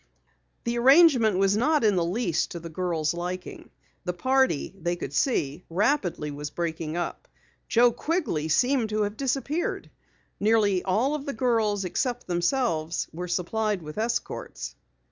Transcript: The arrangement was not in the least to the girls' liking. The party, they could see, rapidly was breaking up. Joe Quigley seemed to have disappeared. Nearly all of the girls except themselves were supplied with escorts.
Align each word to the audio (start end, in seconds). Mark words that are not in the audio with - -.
The 0.63 0.79
arrangement 0.79 1.37
was 1.37 1.55
not 1.55 1.83
in 1.83 1.95
the 1.95 2.03
least 2.03 2.49
to 2.49 2.59
the 2.59 2.71
girls' 2.71 3.13
liking. 3.13 3.69
The 4.03 4.13
party, 4.13 4.73
they 4.75 4.95
could 4.95 5.13
see, 5.13 5.63
rapidly 5.69 6.31
was 6.31 6.49
breaking 6.49 6.97
up. 6.97 7.27
Joe 7.69 7.91
Quigley 7.91 8.47
seemed 8.47 8.89
to 8.89 9.03
have 9.03 9.15
disappeared. 9.15 9.91
Nearly 10.39 10.81
all 10.83 11.13
of 11.13 11.27
the 11.27 11.33
girls 11.33 11.85
except 11.85 12.25
themselves 12.25 13.09
were 13.13 13.27
supplied 13.27 13.83
with 13.83 13.99
escorts. 13.99 14.73